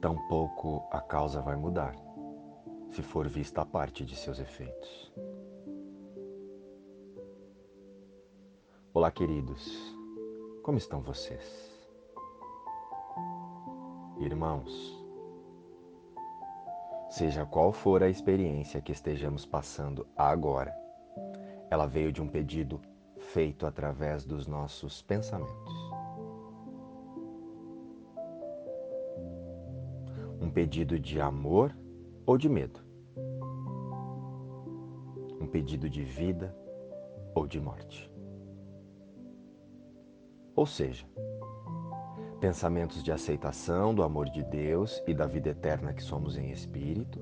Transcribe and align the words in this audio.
tampouco 0.00 0.88
a 0.90 1.00
causa 1.00 1.42
vai 1.42 1.56
mudar, 1.56 1.94
se 2.90 3.02
for 3.02 3.28
vista 3.28 3.60
a 3.60 3.66
parte 3.66 4.04
de 4.04 4.16
seus 4.16 4.40
efeitos. 4.40 5.12
Olá, 8.94 9.10
queridos, 9.10 9.94
como 10.62 10.78
estão 10.78 11.02
vocês? 11.02 11.70
Irmãos, 14.18 14.98
seja 17.10 17.44
qual 17.44 17.72
for 17.72 18.02
a 18.02 18.08
experiência 18.08 18.80
que 18.80 18.92
estejamos 18.92 19.44
passando 19.44 20.06
agora, 20.16 20.74
ela 21.70 21.86
veio 21.86 22.10
de 22.10 22.22
um 22.22 22.28
pedido 22.28 22.80
feito 23.18 23.66
através 23.66 24.24
dos 24.24 24.46
nossos 24.46 25.02
pensamentos. 25.02 25.79
Um 30.50 30.52
pedido 30.52 30.98
de 30.98 31.20
amor 31.20 31.72
ou 32.26 32.36
de 32.36 32.48
medo. 32.48 32.80
Um 35.40 35.46
pedido 35.46 35.88
de 35.88 36.02
vida 36.02 36.52
ou 37.36 37.46
de 37.46 37.60
morte. 37.60 38.10
Ou 40.56 40.66
seja, 40.66 41.06
pensamentos 42.40 43.00
de 43.00 43.12
aceitação 43.12 43.94
do 43.94 44.02
amor 44.02 44.28
de 44.28 44.42
Deus 44.42 45.00
e 45.06 45.14
da 45.14 45.24
vida 45.24 45.50
eterna 45.50 45.94
que 45.94 46.02
somos 46.02 46.36
em 46.36 46.50
espírito, 46.50 47.20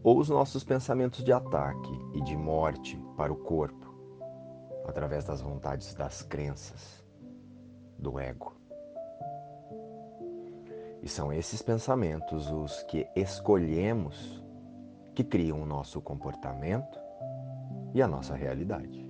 ou 0.00 0.20
os 0.20 0.28
nossos 0.28 0.62
pensamentos 0.62 1.24
de 1.24 1.32
ataque 1.32 2.00
e 2.14 2.20
de 2.20 2.36
morte 2.36 2.96
para 3.16 3.32
o 3.32 3.36
corpo, 3.36 3.92
através 4.86 5.24
das 5.24 5.42
vontades 5.42 5.92
das 5.92 6.22
crenças, 6.22 7.04
do 7.98 8.16
ego. 8.16 8.54
E 11.04 11.08
são 11.08 11.30
esses 11.30 11.60
pensamentos 11.60 12.50
os 12.50 12.82
que 12.84 13.06
escolhemos 13.14 14.42
que 15.14 15.22
criam 15.22 15.60
o 15.60 15.66
nosso 15.66 16.00
comportamento 16.00 16.98
e 17.92 18.00
a 18.00 18.08
nossa 18.08 18.34
realidade. 18.34 19.06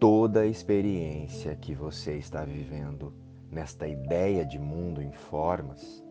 Toda 0.00 0.46
experiência 0.46 1.54
que 1.54 1.74
você 1.74 2.14
está 2.14 2.46
vivendo 2.46 3.12
nesta 3.50 3.86
ideia 3.86 4.42
de 4.42 4.58
mundo 4.58 5.02
em 5.02 5.12
formas 5.12 6.02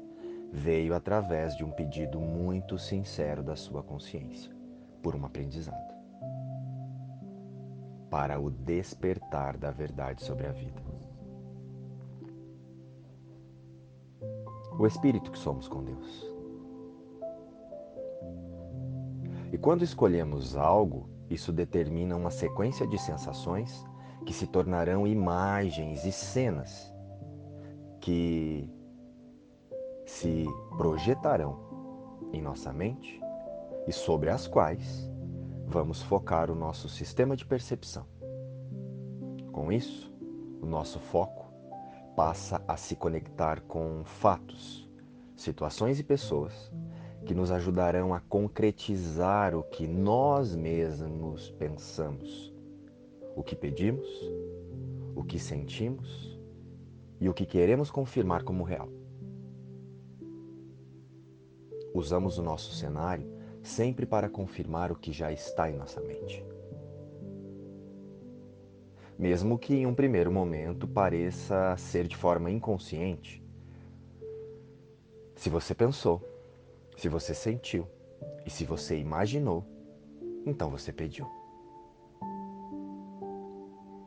veio 0.51 0.93
através 0.93 1.57
de 1.57 1.63
um 1.63 1.71
pedido 1.71 2.21
muito 2.21 2.77
sincero 2.77 3.41
da 3.41 3.55
sua 3.55 3.81
consciência, 3.81 4.55
por 5.01 5.15
um 5.15 5.25
aprendizado, 5.25 5.95
para 8.11 8.39
o 8.39 8.51
despertar 8.51 9.57
da 9.57 9.71
verdade 9.71 10.23
sobre 10.23 10.45
a 10.45 10.51
vida. 10.51 10.84
O 14.77 14.85
espírito 14.85 15.31
que 15.31 15.39
somos 15.39 15.67
com 15.67 15.83
Deus. 15.83 16.35
E 19.51 19.57
quando 19.57 19.83
escolhemos 19.83 20.55
algo, 20.55 21.09
isso 21.29 21.51
determina 21.51 22.15
uma 22.15 22.29
sequência 22.29 22.85
de 22.85 22.97
sensações 22.97 23.85
que 24.25 24.33
se 24.33 24.47
tornarão 24.47 25.07
imagens 25.07 26.03
e 26.03 26.11
cenas 26.11 26.93
que 27.99 28.69
se 30.05 30.45
projetarão 30.77 31.57
em 32.31 32.41
nossa 32.41 32.71
mente 32.71 33.19
e 33.87 33.93
sobre 33.93 34.29
as 34.29 34.47
quais 34.47 35.09
vamos 35.65 36.01
focar 36.01 36.51
o 36.51 36.55
nosso 36.55 36.87
sistema 36.87 37.35
de 37.35 37.45
percepção. 37.45 38.05
Com 39.51 39.71
isso, 39.71 40.13
o 40.61 40.65
nosso 40.65 40.99
foco 40.99 41.44
passa 42.15 42.63
a 42.67 42.77
se 42.77 42.95
conectar 42.95 43.61
com 43.61 44.03
fatos, 44.05 44.89
situações 45.35 45.99
e 45.99 46.03
pessoas 46.03 46.71
que 47.25 47.33
nos 47.33 47.51
ajudarão 47.51 48.13
a 48.13 48.19
concretizar 48.19 49.55
o 49.55 49.63
que 49.63 49.87
nós 49.87 50.55
mesmos 50.55 51.49
pensamos, 51.51 52.53
o 53.35 53.43
que 53.43 53.55
pedimos, 53.55 54.07
o 55.15 55.23
que 55.23 55.39
sentimos 55.39 56.39
e 57.19 57.27
o 57.27 57.33
que 57.33 57.45
queremos 57.45 57.89
confirmar 57.89 58.43
como 58.43 58.63
real. 58.63 58.89
Usamos 61.93 62.37
o 62.37 62.43
nosso 62.43 62.73
cenário 62.75 63.33
sempre 63.63 64.05
para 64.05 64.29
confirmar 64.29 64.91
o 64.91 64.95
que 64.95 65.11
já 65.11 65.31
está 65.31 65.69
em 65.69 65.75
nossa 65.75 65.99
mente 66.01 66.45
mesmo 69.17 69.57
que 69.57 69.73
em 69.73 69.85
um 69.85 69.93
primeiro 69.93 70.31
momento 70.31 70.87
pareça 70.87 71.75
ser 71.77 72.07
de 72.07 72.15
forma 72.15 72.51
inconsciente. 72.51 73.43
Se 75.35 75.49
você 75.49 75.73
pensou, 75.73 76.21
se 76.97 77.09
você 77.09 77.33
sentiu 77.33 77.87
e 78.45 78.49
se 78.49 78.65
você 78.65 78.97
imaginou, 78.97 79.65
então 80.45 80.69
você 80.69 80.91
pediu. 80.91 81.27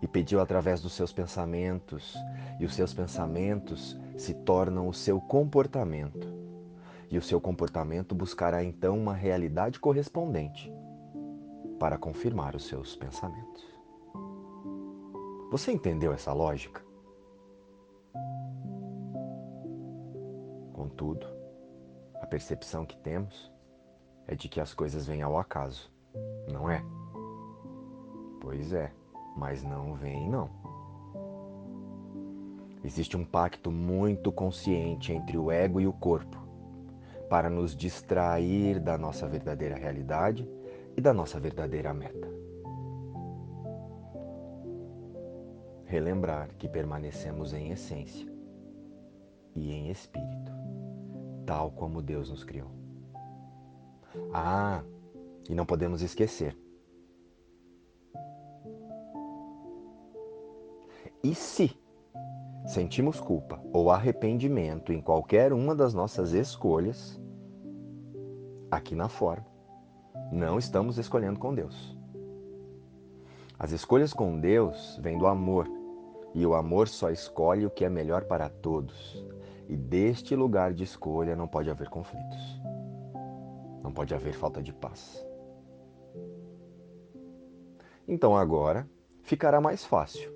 E 0.00 0.06
pediu 0.06 0.40
através 0.40 0.80
dos 0.80 0.92
seus 0.92 1.12
pensamentos, 1.12 2.14
e 2.60 2.64
os 2.64 2.74
seus 2.74 2.94
pensamentos 2.94 3.98
se 4.16 4.32
tornam 4.32 4.88
o 4.88 4.94
seu 4.94 5.20
comportamento. 5.20 6.28
E 7.10 7.18
o 7.18 7.22
seu 7.22 7.40
comportamento 7.40 8.14
buscará 8.14 8.62
então 8.62 8.96
uma 8.96 9.14
realidade 9.14 9.80
correspondente 9.80 10.72
para 11.78 11.96
confirmar 11.96 12.54
os 12.54 12.66
seus 12.66 12.94
pensamentos. 12.94 13.77
Você 15.50 15.72
entendeu 15.72 16.12
essa 16.12 16.30
lógica? 16.34 16.82
Contudo, 20.74 21.26
a 22.20 22.26
percepção 22.26 22.84
que 22.84 22.98
temos 22.98 23.50
é 24.26 24.34
de 24.34 24.46
que 24.46 24.60
as 24.60 24.74
coisas 24.74 25.06
vêm 25.06 25.22
ao 25.22 25.38
acaso, 25.38 25.90
não 26.52 26.70
é? 26.70 26.84
Pois 28.42 28.74
é, 28.74 28.92
mas 29.34 29.62
não 29.62 29.94
vem 29.94 30.28
não. 30.28 30.50
Existe 32.84 33.16
um 33.16 33.24
pacto 33.24 33.70
muito 33.70 34.30
consciente 34.30 35.14
entre 35.14 35.38
o 35.38 35.50
ego 35.50 35.80
e 35.80 35.86
o 35.86 35.94
corpo 35.94 36.36
para 37.30 37.48
nos 37.48 37.74
distrair 37.74 38.78
da 38.78 38.98
nossa 38.98 39.26
verdadeira 39.26 39.76
realidade 39.76 40.46
e 40.94 41.00
da 41.00 41.14
nossa 41.14 41.40
verdadeira 41.40 41.94
meta. 41.94 42.47
Relembrar 45.88 46.54
que 46.58 46.68
permanecemos 46.68 47.54
em 47.54 47.70
essência 47.70 48.30
e 49.56 49.72
em 49.72 49.90
espírito, 49.90 50.52
tal 51.46 51.70
como 51.70 52.02
Deus 52.02 52.28
nos 52.28 52.44
criou. 52.44 52.70
Ah, 54.32 54.82
e 55.48 55.54
não 55.54 55.64
podemos 55.64 56.02
esquecer. 56.02 56.56
E 61.24 61.34
se 61.34 61.74
sentimos 62.66 63.18
culpa 63.18 63.60
ou 63.72 63.90
arrependimento 63.90 64.92
em 64.92 65.00
qualquer 65.00 65.54
uma 65.54 65.74
das 65.74 65.94
nossas 65.94 66.32
escolhas, 66.32 67.18
aqui 68.70 68.94
na 68.94 69.08
forma, 69.08 69.46
não 70.30 70.58
estamos 70.58 70.98
escolhendo 70.98 71.38
com 71.38 71.54
Deus. 71.54 71.96
As 73.58 73.72
escolhas 73.72 74.12
com 74.12 74.38
Deus 74.38 74.98
vêm 75.02 75.18
do 75.18 75.26
amor 75.26 75.77
e 76.38 76.46
o 76.46 76.54
amor 76.54 76.86
só 76.86 77.10
escolhe 77.10 77.66
o 77.66 77.70
que 77.70 77.84
é 77.84 77.88
melhor 77.88 78.22
para 78.22 78.48
todos. 78.48 79.26
E 79.68 79.76
deste 79.76 80.36
lugar 80.36 80.72
de 80.72 80.84
escolha 80.84 81.34
não 81.34 81.48
pode 81.48 81.68
haver 81.68 81.88
conflitos. 81.88 82.62
Não 83.82 83.90
pode 83.90 84.14
haver 84.14 84.32
falta 84.34 84.62
de 84.62 84.72
paz. 84.72 85.26
Então 88.06 88.36
agora 88.36 88.88
ficará 89.24 89.60
mais 89.60 89.84
fácil 89.84 90.32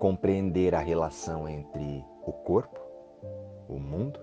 compreender 0.00 0.74
a 0.74 0.80
relação 0.80 1.48
entre 1.48 2.04
o 2.26 2.32
corpo, 2.32 2.80
o 3.68 3.78
mundo, 3.78 4.18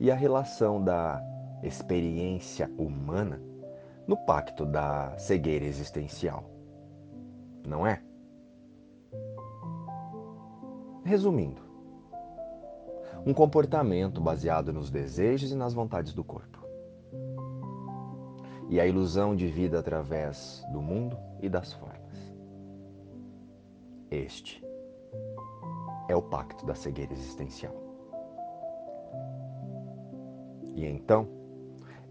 e 0.00 0.10
a 0.10 0.14
relação 0.14 0.82
da 0.82 1.22
experiência 1.62 2.70
humana 2.78 3.38
no 4.06 4.16
pacto 4.16 4.64
da 4.64 5.14
cegueira 5.18 5.66
existencial. 5.66 6.50
Não 7.68 7.86
é? 7.86 8.02
Resumindo, 11.06 11.62
um 13.24 13.32
comportamento 13.32 14.20
baseado 14.20 14.72
nos 14.72 14.90
desejos 14.90 15.52
e 15.52 15.54
nas 15.54 15.72
vontades 15.72 16.12
do 16.12 16.24
corpo. 16.24 16.58
E 18.68 18.80
a 18.80 18.86
ilusão 18.88 19.36
de 19.36 19.46
vida 19.46 19.78
através 19.78 20.66
do 20.72 20.82
mundo 20.82 21.16
e 21.40 21.48
das 21.48 21.72
formas. 21.72 22.34
Este 24.10 24.60
é 26.08 26.16
o 26.16 26.22
pacto 26.22 26.66
da 26.66 26.74
cegueira 26.74 27.12
existencial. 27.12 27.74
E 30.74 30.84
então, 30.84 31.28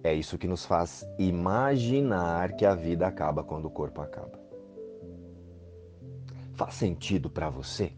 é 0.06 0.14
isso 0.14 0.38
que 0.38 0.48
nos 0.48 0.66
faz 0.66 1.06
imaginar 1.20 2.54
que 2.54 2.66
a 2.66 2.74
vida 2.74 3.06
acaba 3.06 3.44
quando 3.44 3.66
o 3.66 3.70
corpo 3.70 4.00
acaba. 4.00 4.40
Faz 6.54 6.76
sentido 6.76 7.30
para 7.30 7.50
você? 7.50 7.92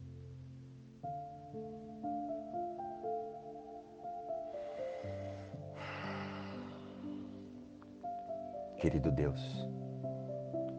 Querido 8.78 9.12
Deus, 9.12 9.68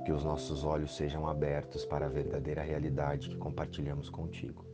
que 0.05 0.13
os 0.13 0.25
nossos 0.25 0.65
olhos 0.65 0.95
sejam 0.97 1.27
abertos 1.27 1.85
para 1.85 2.07
a 2.07 2.09
verdadeira 2.09 2.63
realidade 2.63 3.29
que 3.29 3.37
compartilhamos 3.37 4.09
contigo. 4.09 4.65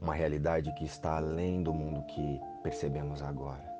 Uma 0.00 0.14
realidade 0.14 0.72
que 0.74 0.84
está 0.84 1.18
além 1.18 1.62
do 1.62 1.72
mundo 1.72 2.02
que 2.06 2.40
percebemos 2.62 3.22
agora. 3.22 3.70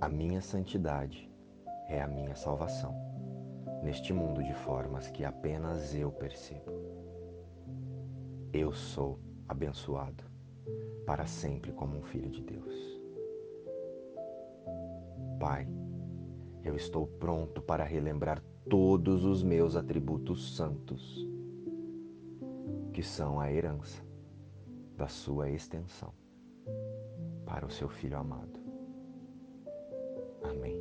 A 0.00 0.08
minha 0.08 0.40
santidade 0.40 1.30
é 1.88 2.00
a 2.00 2.08
minha 2.08 2.34
salvação 2.34 3.10
neste 3.82 4.12
mundo 4.12 4.42
de 4.42 4.54
formas 4.54 5.08
que 5.10 5.24
apenas 5.24 5.94
eu 5.94 6.10
percebo. 6.10 6.99
Eu 8.52 8.72
sou 8.72 9.20
abençoado 9.48 10.24
para 11.06 11.24
sempre 11.24 11.72
como 11.72 11.96
um 11.96 12.02
filho 12.02 12.28
de 12.28 12.42
Deus. 12.42 13.00
Pai, 15.38 15.68
eu 16.64 16.74
estou 16.74 17.06
pronto 17.06 17.62
para 17.62 17.84
relembrar 17.84 18.42
todos 18.68 19.24
os 19.24 19.42
meus 19.42 19.76
atributos 19.76 20.56
santos, 20.56 21.26
que 22.92 23.02
são 23.02 23.40
a 23.40 23.52
herança 23.52 24.04
da 24.96 25.06
Sua 25.06 25.48
extensão 25.48 26.12
para 27.46 27.64
o 27.64 27.70
Seu 27.70 27.88
Filho 27.88 28.18
amado. 28.18 28.60
Amém. 30.42 30.76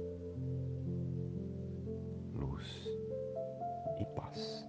Luz 2.33 2.87
e 3.99 4.05
paz. 4.15 4.68